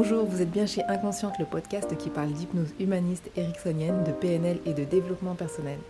Bonjour, 0.00 0.26
vous 0.26 0.40
êtes 0.40 0.52
bien 0.52 0.64
chez 0.64 0.84
Inconsciente, 0.84 1.40
le 1.40 1.44
podcast 1.44 1.96
qui 1.96 2.08
parle 2.08 2.30
d'hypnose 2.30 2.72
humaniste 2.78 3.32
ericksonienne, 3.36 4.04
de 4.04 4.12
PNL 4.12 4.60
et 4.64 4.72
de 4.72 4.84
développement 4.84 5.34
personnel. 5.34 5.80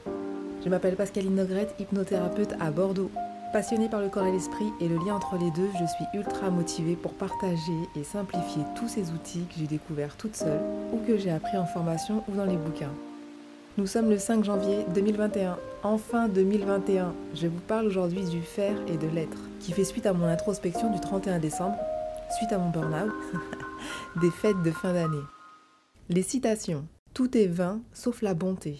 Je 0.64 0.70
m'appelle 0.70 0.96
Pascaline 0.96 1.34
Nogrette, 1.34 1.74
hypnothérapeute 1.78 2.54
à 2.58 2.70
Bordeaux. 2.70 3.10
Passionnée 3.52 3.90
par 3.90 4.00
le 4.00 4.08
corps 4.08 4.24
et 4.24 4.32
l'esprit 4.32 4.72
et 4.80 4.88
le 4.88 4.96
lien 4.96 5.16
entre 5.16 5.36
les 5.36 5.50
deux, 5.50 5.68
je 5.78 5.84
suis 5.84 6.06
ultra 6.14 6.48
motivée 6.48 6.96
pour 6.96 7.12
partager 7.12 7.78
et 7.96 8.02
simplifier 8.02 8.62
tous 8.76 8.88
ces 8.88 9.10
outils 9.10 9.44
que 9.44 9.60
j'ai 9.60 9.66
découverts 9.66 10.16
toute 10.16 10.36
seule 10.36 10.62
ou 10.90 11.06
que 11.06 11.18
j'ai 11.18 11.30
appris 11.30 11.58
en 11.58 11.66
formation 11.66 12.24
ou 12.30 12.34
dans 12.34 12.46
les 12.46 12.56
bouquins. 12.56 12.94
Nous 13.76 13.86
sommes 13.86 14.08
le 14.08 14.16
5 14.16 14.42
janvier 14.42 14.86
2021. 14.94 15.58
Enfin 15.82 16.28
2021. 16.28 17.12
Je 17.34 17.46
vous 17.46 17.60
parle 17.60 17.86
aujourd'hui 17.86 18.24
du 18.24 18.40
faire 18.40 18.78
et 18.86 18.96
de 18.96 19.06
l'être, 19.06 19.50
qui 19.60 19.72
fait 19.72 19.84
suite 19.84 20.06
à 20.06 20.14
mon 20.14 20.26
introspection 20.26 20.90
du 20.90 20.98
31 20.98 21.40
décembre, 21.40 21.76
suite 22.38 22.52
à 22.54 22.58
mon 22.58 22.70
burn-out, 22.70 23.12
des 24.20 24.30
fêtes 24.30 24.62
de 24.62 24.70
fin 24.70 24.92
d'année. 24.92 25.24
Les 26.08 26.22
citations. 26.22 26.86
Tout 27.14 27.36
est 27.36 27.46
vain 27.46 27.82
sauf 27.92 28.22
la 28.22 28.34
bonté. 28.34 28.78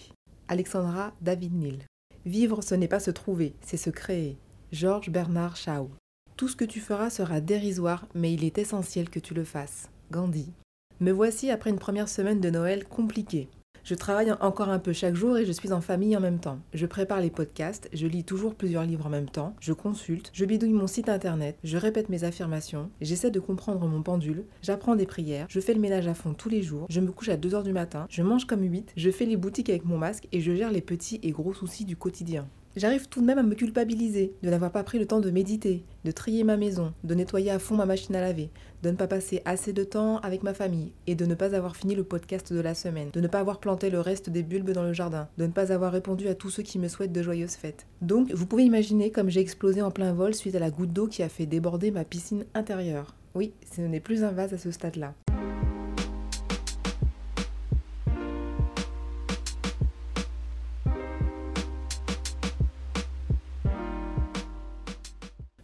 Alexandra 0.49 1.13
David 1.21 1.55
Neal. 1.55 1.79
Vivre, 2.25 2.63
ce 2.63 2.75
n'est 2.75 2.89
pas 2.89 3.01
se 3.01 3.11
trouver, 3.11 3.55
c'est 3.61 3.77
se 3.77 3.91
créer. 3.91 4.39
Georges 4.73 5.11
Bernard 5.11 5.57
Shaw. 5.57 5.91
Tout 6.37 6.49
ce 6.49 6.57
que 6.57 6.65
tu 6.65 6.81
feras 6.81 7.11
sera 7.11 7.41
dérisoire, 7.41 8.07
mais 8.15 8.33
il 8.33 8.45
est 8.45 8.59
essentiel 8.59 9.11
que 9.11 9.19
tu 9.19 9.35
le 9.35 9.45
fasses. 9.45 9.91
Gandhi. 10.11 10.53
Me 11.01 11.11
voici 11.11 11.51
après 11.51 11.71
une 11.71 11.79
première 11.79 12.09
semaine 12.09 12.41
de 12.41 12.51
Noël 12.51 12.85
compliquée. 12.85 13.49
Je 13.89 13.95
travaille 13.95 14.31
encore 14.43 14.69
un 14.69 14.79
peu 14.79 14.93
chaque 14.93 15.15
jour 15.15 15.39
et 15.39 15.47
je 15.47 15.53
suis 15.53 15.73
en 15.73 15.81
famille 15.81 16.15
en 16.15 16.21
même 16.21 16.41
temps. 16.41 16.59
Je 16.75 16.85
prépare 16.85 17.23
les 17.23 17.31
podcasts, 17.31 17.89
je 17.95 18.07
lis 18.07 18.23
toujours 18.23 18.55
plusieurs 18.55 18.85
livres 18.85 19.07
en 19.07 19.09
même 19.09 19.31
temps, 19.31 19.57
je 19.61 19.73
consulte, 19.73 20.31
je 20.35 20.45
bidouille 20.45 20.75
mon 20.75 20.87
site 20.87 21.09
internet, 21.09 21.57
je 21.65 21.79
répète 21.79 22.11
mes 22.11 22.23
affirmations, 22.23 22.91
j'essaie 23.01 23.31
de 23.31 23.41
comprendre 23.41 23.89
mon 23.89 24.03
pendule, 24.03 24.45
j'apprends 24.61 24.95
des 24.95 25.07
prières, 25.07 25.47
je 25.49 25.59
fais 25.59 25.73
le 25.73 25.81
ménage 25.81 26.07
à 26.07 26.13
fond 26.13 26.35
tous 26.35 26.51
les 26.51 26.63
jours, 26.63 26.85
je 26.91 27.01
me 27.01 27.11
couche 27.11 27.31
à 27.31 27.39
2h 27.39 27.63
du 27.63 27.73
matin, 27.73 28.07
je 28.11 28.23
mange 28.23 28.45
comme 28.45 28.63
8, 28.63 28.93
je 28.95 29.11
fais 29.11 29.25
les 29.25 29.39
boutiques 29.39 29.71
avec 29.71 29.87
mon 29.87 29.97
masque 29.97 30.29
et 30.33 30.43
je 30.43 30.55
gère 30.55 30.71
les 30.71 30.83
petits 30.83 31.19
et 31.23 31.31
gros 31.31 31.55
soucis 31.55 31.87
du 31.87 31.97
quotidien. 31.97 32.47
J'arrive 32.79 33.09
tout 33.09 33.21
de 33.21 33.27
même 33.27 33.39
à 33.39 33.43
me 33.43 33.57
culpabiliser 33.57 34.35
de 34.41 34.51
n'avoir 34.51 34.71
pas 34.71 34.85
pris 34.85 35.01
le 35.01 35.07
temps 35.07 35.19
de 35.19 35.33
méditer, 35.33 35.83
de 36.05 36.13
trier 36.13 36.45
ma 36.45 36.57
maison, 36.57 36.93
de 37.03 37.13
nettoyer 37.17 37.51
à 37.51 37.59
fond 37.59 37.75
ma 37.75 37.87
machine 37.87 38.15
à 38.15 38.21
laver, 38.21 38.51
de 38.85 38.91
ne 38.91 38.95
pas 38.95 39.09
passer 39.09 39.43
assez 39.45 39.73
de 39.73 39.83
temps 39.83 40.19
avec 40.19 40.45
ma 40.45 40.55
famille 40.55 40.93
et 41.09 41.17
de 41.17 41.27
ne 41.27 41.35
pas 41.35 41.57
avoir 41.57 41.75
fini 41.75 41.97
le 41.97 42.05
podcast 42.05 42.53
de 42.53 42.61
la 42.61 42.75
semaine, 42.77 43.11
de 43.13 43.21
ne 43.21 43.27
pas 43.27 43.41
avoir 43.41 43.59
planté 43.59 43.91
le 43.91 43.99
reste 43.99 44.31
des 44.31 44.45
bulbes 44.45 44.71
dans 44.71 44.85
le 44.85 44.93
jardin, 44.93 45.27
de 45.39 45.47
ne 45.47 45.51
pas 45.51 45.73
avoir 45.73 45.91
répondu 45.91 46.29
à 46.29 46.37
tous 46.37 46.51
ceux 46.51 46.63
qui 46.63 46.79
me 46.79 46.87
souhaitent 46.87 47.11
de 47.11 47.21
joyeuses 47.21 47.57
fêtes. 47.57 47.89
Donc, 48.01 48.31
vous 48.31 48.47
pouvez 48.47 48.63
imaginer 48.63 49.11
comme 49.11 49.29
j'ai 49.29 49.41
explosé 49.41 49.83
en 49.83 49.91
plein 49.91 50.13
vol 50.13 50.33
suite 50.33 50.55
à 50.55 50.61
la 50.61 50.71
goutte 50.71 50.93
d'eau 50.93 51.09
qui 51.09 51.25
a 51.25 51.29
fait 51.29 51.47
déborder 51.47 51.91
ma 51.91 52.05
piscine 52.05 52.45
intérieure. 52.55 53.17
Oui, 53.35 53.55
ce 53.75 53.81
n'est 53.81 53.99
plus 53.99 54.23
un 54.23 54.31
vase 54.31 54.55
à 54.55 54.59
ce 54.59 54.71
stade-là. 54.71 55.15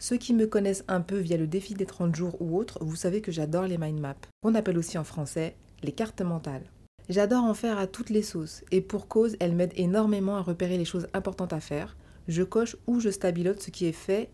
Ceux 0.07 0.19
qui 0.19 0.35
me 0.35 0.47
connaissent 0.47 0.85
un 0.87 1.01
peu 1.01 1.17
via 1.17 1.39
le 1.39 1.47
défi 1.47 1.73
des 1.73 1.87
30 1.87 2.15
jours 2.15 2.37
ou 2.39 2.59
autre, 2.59 2.79
vous 2.83 2.95
savez 2.95 3.23
que 3.23 3.33
j'adore 3.33 3.65
les 3.65 3.79
mind 3.79 3.99
maps, 3.99 4.15
qu'on 4.43 4.55
appelle 4.55 4.77
aussi 4.77 4.99
en 4.99 5.03
français 5.03 5.57
les 5.83 5.93
cartes 5.93 6.21
mentales. 6.21 6.71
J'adore 7.09 7.45
en 7.45 7.55
faire 7.55 7.79
à 7.79 7.87
toutes 7.87 8.11
les 8.11 8.21
sauces, 8.21 8.63
et 8.71 8.83
pour 8.83 9.09
cause, 9.09 9.35
elles 9.41 9.55
m'aident 9.55 9.73
énormément 9.77 10.37
à 10.37 10.43
repérer 10.43 10.77
les 10.77 10.85
choses 10.85 11.09
importantes 11.15 11.55
à 11.55 11.61
faire. 11.61 11.97
Je 12.29 12.43
coche 12.43 12.77
ou 12.87 13.01
je 13.01 13.09
stabilote 13.09 13.63
ce 13.63 13.71
qui 13.71 13.87
est 13.87 13.93
fait, 13.93 14.29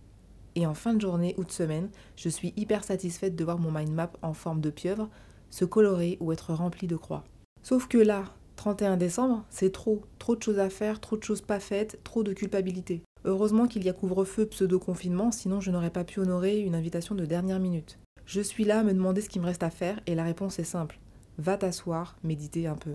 et 0.56 0.66
en 0.66 0.74
fin 0.74 0.92
de 0.92 1.00
journée 1.00 1.36
ou 1.38 1.44
de 1.44 1.52
semaine, 1.52 1.88
je 2.16 2.28
suis 2.28 2.52
hyper 2.56 2.82
satisfaite 2.82 3.36
de 3.36 3.44
voir 3.44 3.60
mon 3.60 3.70
mind 3.70 3.92
map 3.92 4.10
en 4.22 4.34
forme 4.34 4.60
de 4.60 4.70
pieuvre 4.70 5.08
se 5.50 5.64
colorer 5.64 6.16
ou 6.18 6.32
être 6.32 6.52
rempli 6.52 6.88
de 6.88 6.96
croix. 6.96 7.22
Sauf 7.62 7.86
que 7.86 7.98
là, 7.98 8.24
31 8.56 8.96
décembre, 8.96 9.44
c'est 9.50 9.70
trop, 9.70 10.02
trop 10.18 10.34
de 10.34 10.42
choses 10.42 10.58
à 10.58 10.68
faire, 10.68 11.00
trop 11.00 11.16
de 11.16 11.22
choses 11.22 11.42
pas 11.42 11.60
faites, 11.60 12.02
trop 12.02 12.24
de 12.24 12.32
culpabilité. 12.32 13.04
Heureusement 13.26 13.66
qu'il 13.66 13.84
y 13.84 13.90
a 13.90 13.92
couvre-feu 13.92 14.46
pseudo-confinement, 14.46 15.30
sinon 15.30 15.60
je 15.60 15.70
n'aurais 15.70 15.90
pas 15.90 16.04
pu 16.04 16.20
honorer 16.20 16.60
une 16.60 16.74
invitation 16.74 17.14
de 17.14 17.26
dernière 17.26 17.60
minute. 17.60 17.98
Je 18.24 18.40
suis 18.40 18.64
là 18.64 18.80
à 18.80 18.82
me 18.82 18.94
demander 18.94 19.20
ce 19.20 19.28
qu'il 19.28 19.42
me 19.42 19.46
reste 19.46 19.62
à 19.62 19.68
faire 19.68 20.00
et 20.06 20.14
la 20.14 20.24
réponse 20.24 20.58
est 20.58 20.64
simple. 20.64 20.98
Va 21.36 21.58
t'asseoir, 21.58 22.16
méditer 22.24 22.66
un 22.66 22.76
peu. 22.76 22.92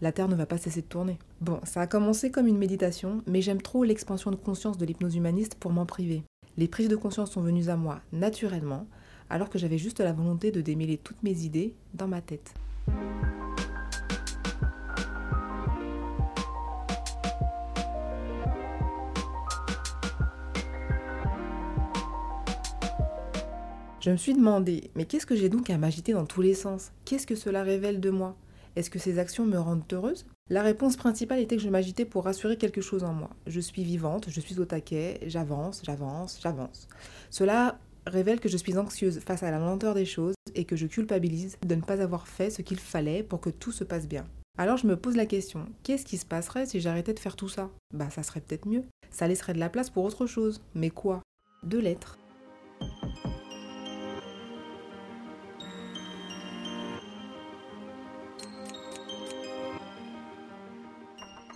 La 0.00 0.12
Terre 0.12 0.28
ne 0.28 0.36
va 0.36 0.46
pas 0.46 0.56
cesser 0.56 0.82
de 0.82 0.86
tourner. 0.86 1.18
Bon, 1.40 1.58
ça 1.64 1.80
a 1.80 1.86
commencé 1.88 2.30
comme 2.30 2.46
une 2.46 2.58
méditation, 2.58 3.22
mais 3.26 3.42
j'aime 3.42 3.60
trop 3.60 3.82
l'expansion 3.82 4.30
de 4.30 4.36
conscience 4.36 4.78
de 4.78 4.86
l'hypnose 4.86 5.16
humaniste 5.16 5.56
pour 5.56 5.72
m'en 5.72 5.84
priver. 5.84 6.22
Les 6.56 6.68
prises 6.68 6.88
de 6.88 6.96
conscience 6.96 7.32
sont 7.32 7.42
venues 7.42 7.68
à 7.68 7.76
moi 7.76 8.00
naturellement, 8.12 8.86
alors 9.30 9.50
que 9.50 9.58
j'avais 9.58 9.78
juste 9.78 10.00
la 10.00 10.12
volonté 10.12 10.52
de 10.52 10.60
démêler 10.60 10.96
toutes 10.96 11.22
mes 11.22 11.44
idées 11.44 11.74
dans 11.94 12.08
ma 12.08 12.20
tête. 12.20 12.54
Je 24.00 24.10
me 24.10 24.16
suis 24.16 24.32
demandé, 24.32 24.90
mais 24.94 25.04
qu'est-ce 25.04 25.26
que 25.26 25.36
j'ai 25.36 25.50
donc 25.50 25.68
à 25.68 25.76
m'agiter 25.76 26.14
dans 26.14 26.24
tous 26.24 26.40
les 26.40 26.54
sens? 26.54 26.90
Qu'est-ce 27.04 27.26
que 27.26 27.34
cela 27.34 27.62
révèle 27.62 28.00
de 28.00 28.08
moi? 28.08 28.34
Est-ce 28.74 28.88
que 28.88 28.98
ces 28.98 29.18
actions 29.18 29.44
me 29.44 29.58
rendent 29.58 29.84
heureuse? 29.92 30.24
La 30.48 30.62
réponse 30.62 30.96
principale 30.96 31.40
était 31.40 31.56
que 31.56 31.62
je 31.62 31.68
m'agitais 31.68 32.06
pour 32.06 32.24
rassurer 32.24 32.56
quelque 32.56 32.80
chose 32.80 33.04
en 33.04 33.12
moi. 33.12 33.28
Je 33.46 33.60
suis 33.60 33.84
vivante, 33.84 34.30
je 34.30 34.40
suis 34.40 34.58
au 34.58 34.64
taquet, 34.64 35.20
j'avance, 35.26 35.82
j'avance, 35.84 36.40
j'avance. 36.42 36.88
Cela 37.28 37.78
révèle 38.06 38.40
que 38.40 38.48
je 38.48 38.56
suis 38.56 38.78
anxieuse 38.78 39.20
face 39.20 39.42
à 39.42 39.50
la 39.50 39.58
lenteur 39.58 39.92
des 39.92 40.06
choses 40.06 40.34
et 40.54 40.64
que 40.64 40.76
je 40.76 40.86
culpabilise 40.86 41.58
de 41.66 41.74
ne 41.74 41.82
pas 41.82 42.00
avoir 42.00 42.26
fait 42.26 42.48
ce 42.48 42.62
qu'il 42.62 42.80
fallait 42.80 43.22
pour 43.22 43.42
que 43.42 43.50
tout 43.50 43.72
se 43.72 43.84
passe 43.84 44.08
bien. 44.08 44.24
Alors 44.56 44.78
je 44.78 44.86
me 44.86 44.96
pose 44.96 45.16
la 45.16 45.26
question, 45.26 45.66
qu'est-ce 45.82 46.06
qui 46.06 46.16
se 46.16 46.24
passerait 46.24 46.64
si 46.64 46.80
j'arrêtais 46.80 47.12
de 47.12 47.20
faire 47.20 47.36
tout 47.36 47.50
ça? 47.50 47.68
Bah 47.92 48.08
ça 48.08 48.22
serait 48.22 48.40
peut-être 48.40 48.66
mieux. 48.66 48.84
Ça 49.10 49.28
laisserait 49.28 49.52
de 49.52 49.60
la 49.60 49.68
place 49.68 49.90
pour 49.90 50.04
autre 50.04 50.26
chose. 50.26 50.62
Mais 50.74 50.88
quoi? 50.88 51.20
De 51.64 51.76
l'être. 51.76 52.16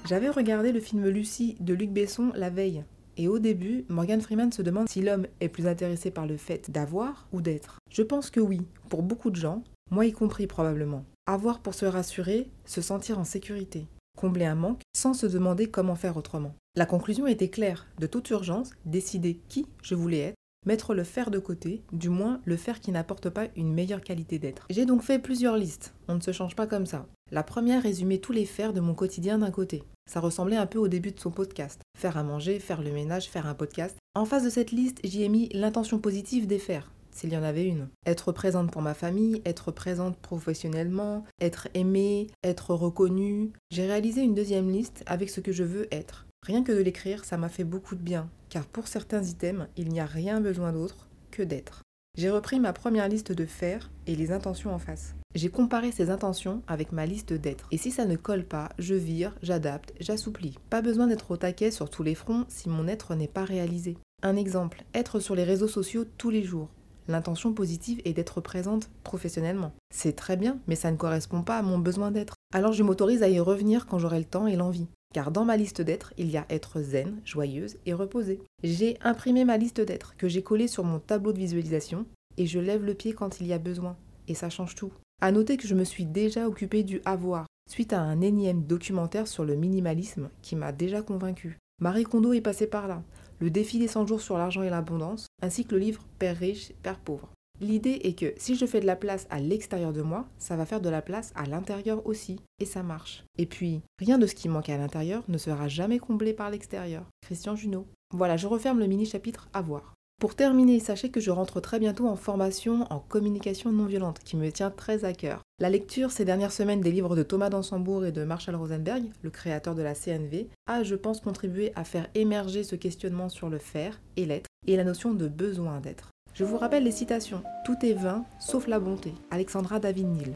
J'avais 0.06 0.28
regardé 0.28 0.70
le 0.70 0.80
film 0.80 1.08
Lucie 1.08 1.56
de 1.60 1.72
Luc 1.72 1.90
Besson 1.90 2.30
la 2.34 2.50
veille. 2.50 2.84
Et 3.16 3.26
au 3.26 3.38
début, 3.38 3.86
Morgan 3.88 4.20
Freeman 4.20 4.52
se 4.52 4.60
demande 4.60 4.86
si 4.86 5.00
l'homme 5.00 5.26
est 5.40 5.48
plus 5.48 5.66
intéressé 5.66 6.10
par 6.10 6.26
le 6.26 6.36
fait 6.36 6.70
d'avoir 6.70 7.26
ou 7.32 7.40
d'être. 7.40 7.78
Je 7.90 8.02
pense 8.02 8.28
que 8.28 8.40
oui, 8.40 8.60
pour 8.90 9.02
beaucoup 9.02 9.30
de 9.30 9.36
gens, 9.36 9.64
moi 9.90 10.04
y 10.04 10.12
compris 10.12 10.46
probablement. 10.46 11.06
Avoir 11.26 11.60
pour 11.60 11.72
se 11.72 11.86
rassurer, 11.86 12.50
se 12.66 12.82
sentir 12.82 13.18
en 13.18 13.24
sécurité. 13.24 13.86
Combler 14.18 14.44
un 14.44 14.54
manque 14.54 14.82
sans 14.94 15.14
se 15.14 15.24
demander 15.26 15.70
comment 15.70 15.94
faire 15.94 16.18
autrement. 16.18 16.54
La 16.76 16.84
conclusion 16.84 17.26
était 17.26 17.48
claire, 17.48 17.86
de 17.98 18.06
toute 18.06 18.28
urgence, 18.28 18.72
décider 18.84 19.40
qui 19.48 19.64
je 19.82 19.94
voulais 19.94 20.18
être, 20.18 20.36
mettre 20.66 20.92
le 20.92 21.04
faire 21.04 21.30
de 21.30 21.38
côté, 21.38 21.82
du 21.92 22.10
moins 22.10 22.42
le 22.44 22.56
faire 22.56 22.80
qui 22.80 22.92
n'apporte 22.92 23.30
pas 23.30 23.46
une 23.56 23.72
meilleure 23.72 24.02
qualité 24.02 24.38
d'être. 24.38 24.66
J'ai 24.68 24.84
donc 24.84 25.02
fait 25.02 25.18
plusieurs 25.18 25.56
listes, 25.56 25.94
on 26.08 26.16
ne 26.16 26.20
se 26.20 26.32
change 26.32 26.56
pas 26.56 26.66
comme 26.66 26.86
ça. 26.86 27.06
La 27.34 27.42
première 27.42 27.82
résumait 27.82 28.18
tous 28.18 28.30
les 28.30 28.44
faire 28.44 28.72
de 28.72 28.78
mon 28.78 28.94
quotidien 28.94 29.38
d'un 29.38 29.50
côté. 29.50 29.82
Ça 30.08 30.20
ressemblait 30.20 30.54
un 30.54 30.66
peu 30.66 30.78
au 30.78 30.86
début 30.86 31.10
de 31.10 31.18
son 31.18 31.32
podcast. 31.32 31.80
Faire 31.98 32.16
à 32.16 32.22
manger, 32.22 32.60
faire 32.60 32.80
le 32.80 32.92
ménage, 32.92 33.28
faire 33.28 33.48
un 33.48 33.54
podcast. 33.54 33.96
En 34.14 34.24
face 34.24 34.44
de 34.44 34.50
cette 34.50 34.70
liste, 34.70 35.00
j'y 35.02 35.24
ai 35.24 35.28
mis 35.28 35.48
l'intention 35.48 35.98
positive 35.98 36.46
des 36.46 36.60
faire, 36.60 36.92
s'il 37.10 37.32
y 37.32 37.36
en 37.36 37.42
avait 37.42 37.66
une. 37.66 37.88
Être 38.06 38.30
présente 38.30 38.70
pour 38.70 38.82
ma 38.82 38.94
famille, 38.94 39.42
être 39.44 39.72
présente 39.72 40.16
professionnellement, 40.16 41.24
être 41.40 41.66
aimée, 41.74 42.28
être 42.44 42.72
reconnue. 42.72 43.50
J'ai 43.72 43.86
réalisé 43.86 44.22
une 44.22 44.36
deuxième 44.36 44.70
liste 44.70 45.02
avec 45.06 45.28
ce 45.28 45.40
que 45.40 45.50
je 45.50 45.64
veux 45.64 45.88
être. 45.92 46.26
Rien 46.46 46.62
que 46.62 46.70
de 46.70 46.82
l'écrire, 46.82 47.24
ça 47.24 47.36
m'a 47.36 47.48
fait 47.48 47.64
beaucoup 47.64 47.96
de 47.96 48.00
bien, 48.00 48.30
car 48.48 48.64
pour 48.64 48.86
certains 48.86 49.24
items, 49.24 49.66
il 49.76 49.88
n'y 49.88 49.98
a 49.98 50.06
rien 50.06 50.40
besoin 50.40 50.72
d'autre 50.72 51.08
que 51.32 51.42
d'être. 51.42 51.82
J'ai 52.16 52.30
repris 52.30 52.60
ma 52.60 52.72
première 52.72 53.08
liste 53.08 53.32
de 53.32 53.44
faire 53.44 53.90
et 54.06 54.14
les 54.14 54.30
intentions 54.30 54.72
en 54.72 54.78
face. 54.78 55.16
J'ai 55.34 55.48
comparé 55.48 55.90
ces 55.90 56.10
intentions 56.10 56.62
avec 56.68 56.92
ma 56.92 57.06
liste 57.06 57.32
d'être. 57.32 57.66
Et 57.72 57.76
si 57.76 57.90
ça 57.90 58.04
ne 58.04 58.14
colle 58.14 58.44
pas, 58.44 58.68
je 58.78 58.94
vire, 58.94 59.34
j'adapte, 59.42 59.92
j'assouplis. 59.98 60.58
Pas 60.70 60.80
besoin 60.80 61.08
d'être 61.08 61.30
au 61.32 61.36
taquet 61.36 61.72
sur 61.72 61.90
tous 61.90 62.04
les 62.04 62.14
fronts 62.14 62.44
si 62.48 62.68
mon 62.68 62.86
être 62.86 63.16
n'est 63.16 63.26
pas 63.26 63.44
réalisé. 63.44 63.98
Un 64.22 64.36
exemple, 64.36 64.84
être 64.94 65.18
sur 65.18 65.34
les 65.34 65.42
réseaux 65.42 65.68
sociaux 65.68 66.04
tous 66.18 66.30
les 66.30 66.44
jours. 66.44 66.68
L'intention 67.08 67.52
positive 67.52 68.00
est 68.04 68.12
d'être 68.12 68.40
présente 68.40 68.88
professionnellement. 69.02 69.72
C'est 69.90 70.14
très 70.14 70.36
bien, 70.36 70.58
mais 70.68 70.76
ça 70.76 70.92
ne 70.92 70.96
correspond 70.96 71.42
pas 71.42 71.58
à 71.58 71.62
mon 71.62 71.78
besoin 71.78 72.12
d'être. 72.12 72.36
Alors 72.54 72.72
je 72.72 72.84
m'autorise 72.84 73.24
à 73.24 73.28
y 73.28 73.40
revenir 73.40 73.86
quand 73.86 73.98
j'aurai 73.98 74.20
le 74.20 74.24
temps 74.24 74.46
et 74.46 74.56
l'envie. 74.56 74.86
Car 75.12 75.32
dans 75.32 75.44
ma 75.44 75.56
liste 75.56 75.82
d'être, 75.82 76.14
il 76.16 76.30
y 76.30 76.36
a 76.36 76.46
être 76.48 76.80
zen, 76.80 77.20
joyeuse 77.24 77.76
et 77.86 77.92
reposée. 77.92 78.40
J'ai 78.62 78.98
imprimé 79.02 79.44
ma 79.44 79.58
liste 79.58 79.80
d'être 79.80 80.16
que 80.16 80.28
j'ai 80.28 80.42
collée 80.42 80.68
sur 80.68 80.84
mon 80.84 81.00
tableau 81.00 81.32
de 81.32 81.38
visualisation 81.38 82.06
et 82.36 82.46
je 82.46 82.60
lève 82.60 82.84
le 82.84 82.94
pied 82.94 83.12
quand 83.12 83.40
il 83.40 83.48
y 83.48 83.52
a 83.52 83.58
besoin. 83.58 83.96
Et 84.28 84.34
ça 84.34 84.48
change 84.48 84.74
tout. 84.74 84.92
À 85.20 85.32
noter 85.32 85.56
que 85.56 85.66
je 85.66 85.74
me 85.74 85.84
suis 85.84 86.04
déjà 86.04 86.48
occupée 86.48 86.82
du 86.82 87.00
avoir, 87.04 87.46
suite 87.70 87.92
à 87.92 88.00
un 88.00 88.20
énième 88.20 88.64
documentaire 88.64 89.26
sur 89.26 89.44
le 89.44 89.56
minimalisme 89.56 90.30
qui 90.42 90.56
m'a 90.56 90.72
déjà 90.72 91.02
convaincu. 91.02 91.58
Marie 91.80 92.04
Kondo 92.04 92.32
est 92.32 92.40
passée 92.40 92.66
par 92.66 92.86
là, 92.88 93.02
le 93.40 93.50
défi 93.50 93.78
des 93.78 93.88
100 93.88 94.06
jours 94.06 94.20
sur 94.20 94.38
l'argent 94.38 94.62
et 94.62 94.70
l'abondance, 94.70 95.26
ainsi 95.42 95.64
que 95.64 95.74
le 95.74 95.80
livre 95.80 96.04
Père 96.18 96.36
riche, 96.36 96.72
Père 96.82 96.98
pauvre. 96.98 97.28
L'idée 97.60 98.00
est 98.02 98.18
que 98.18 98.34
si 98.36 98.56
je 98.56 98.66
fais 98.66 98.80
de 98.80 98.86
la 98.86 98.96
place 98.96 99.26
à 99.30 99.38
l'extérieur 99.38 99.92
de 99.92 100.02
moi, 100.02 100.26
ça 100.38 100.56
va 100.56 100.66
faire 100.66 100.80
de 100.80 100.88
la 100.88 101.02
place 101.02 101.32
à 101.36 101.46
l'intérieur 101.46 102.04
aussi, 102.06 102.40
et 102.58 102.64
ça 102.64 102.82
marche. 102.82 103.24
Et 103.38 103.46
puis, 103.46 103.82
rien 103.98 104.18
de 104.18 104.26
ce 104.26 104.34
qui 104.34 104.48
manque 104.48 104.68
à 104.68 104.76
l'intérieur 104.76 105.22
ne 105.28 105.38
sera 105.38 105.68
jamais 105.68 105.98
comblé 105.98 106.32
par 106.32 106.50
l'extérieur. 106.50 107.06
Christian 107.22 107.54
Junot. 107.54 107.86
Voilà, 108.12 108.36
je 108.36 108.48
referme 108.48 108.80
le 108.80 108.86
mini-chapitre 108.86 109.48
à 109.52 109.62
voir. 109.62 109.93
Pour 110.20 110.34
terminer, 110.34 110.80
sachez 110.80 111.10
que 111.10 111.20
je 111.20 111.30
rentre 111.30 111.60
très 111.60 111.78
bientôt 111.78 112.08
en 112.08 112.16
formation 112.16 112.86
en 112.90 112.98
communication 112.98 113.72
non 113.72 113.84
violente, 113.84 114.20
qui 114.24 114.36
me 114.36 114.50
tient 114.50 114.70
très 114.70 115.04
à 115.04 115.12
cœur. 115.12 115.42
La 115.58 115.68
lecture 115.68 116.10
ces 116.10 116.24
dernières 116.24 116.52
semaines 116.52 116.80
des 116.80 116.92
livres 116.92 117.14
de 117.14 117.22
Thomas 117.22 117.50
Dansembourg 117.50 118.06
et 118.06 118.12
de 118.12 118.24
Marshall 118.24 118.54
Rosenberg, 118.54 119.04
le 119.22 119.30
créateur 119.30 119.74
de 119.74 119.82
la 119.82 119.94
CNV, 119.94 120.48
a, 120.66 120.82
je 120.82 120.94
pense, 120.94 121.20
contribué 121.20 121.72
à 121.76 121.84
faire 121.84 122.08
émerger 122.14 122.64
ce 122.64 122.76
questionnement 122.76 123.28
sur 123.28 123.50
le 123.50 123.58
faire 123.58 124.00
et 124.16 124.24
l'être, 124.24 124.48
et 124.66 124.76
la 124.76 124.84
notion 124.84 125.12
de 125.12 125.28
besoin 125.28 125.80
d'être. 125.80 126.10
Je 126.32 126.44
vous 126.44 126.58
rappelle 126.58 126.84
les 126.84 126.90
citations. 126.90 127.42
Tout 127.64 127.76
est 127.82 127.92
vain, 127.92 128.24
sauf 128.40 128.66
la 128.66 128.80
bonté. 128.80 129.14
Alexandra 129.30 129.78
David 129.78 130.06
Neal. 130.06 130.34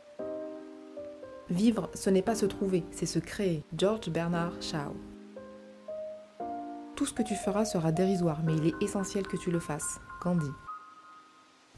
Vivre, 1.51 1.89
ce 1.95 2.11
n'est 2.11 2.23
pas 2.23 2.35
se 2.35 2.47
trouver, 2.47 2.85
c'est 2.91 3.07
se 3.07 3.19
créer. 3.19 3.65
George 3.77 4.11
Bernard 4.11 4.61
Shaw. 4.61 4.95
Tout 6.99 7.07
ce 7.07 7.13
que 7.13 7.23
tu 7.23 7.37
feras 7.37 7.65
sera 7.65 7.93
dérisoire, 7.93 8.41
mais 8.45 8.57
il 8.57 8.67
est 8.67 8.83
essentiel 8.83 9.25
que 9.25 9.37
tu 9.37 9.53
le 9.53 9.61
fasses. 9.61 10.01
Candy. 10.21 10.51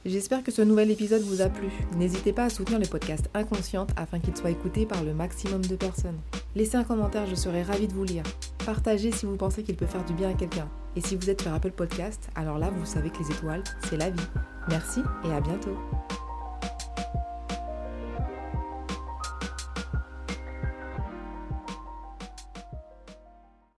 J'espère 0.07 0.43
que 0.43 0.51
ce 0.51 0.63
nouvel 0.63 0.91
épisode 0.91 1.21
vous 1.21 1.43
a 1.43 1.51
plu. 1.51 1.69
N'hésitez 1.95 2.33
pas 2.33 2.45
à 2.45 2.49
soutenir 2.49 2.79
les 2.79 2.89
podcasts 2.89 3.29
Inconscientes 3.35 3.91
afin 3.99 4.19
qu'ils 4.19 4.35
soient 4.35 4.49
écoutés 4.49 4.87
par 4.87 5.05
le 5.05 5.13
maximum 5.13 5.61
de 5.61 5.77
personnes. 5.77 6.19
Laissez 6.55 6.79
un 6.79 6.85
commentaire, 6.85 7.27
je 7.27 7.35
serai 7.35 7.63
ravie 7.63 7.87
de 7.87 7.93
vous 7.93 8.05
lire. 8.05 8.25
Partagez 8.65 9.13
si 9.13 9.27
vous 9.27 9.37
pensez 9.37 9.63
qu'il 9.63 9.77
peut 9.77 9.85
faire 9.85 10.07
du 10.07 10.15
bien 10.15 10.31
à 10.31 10.35
quelqu'un. 10.35 10.71
Et 10.97 11.03
si 11.03 11.17
vous 11.17 11.29
êtes 11.29 11.43
sur 11.43 11.53
Apple 11.53 11.73
Podcast, 11.73 12.31
alors 12.35 12.57
là, 12.57 12.71
vous 12.71 12.87
savez 12.87 13.11
que 13.11 13.19
les 13.19 13.31
étoiles, 13.31 13.65
c'est 13.91 13.99
la 13.99 14.09
vie. 14.09 14.27
Merci 14.71 15.01
et 15.27 15.33
à 15.35 15.43
bientôt. 15.43 15.77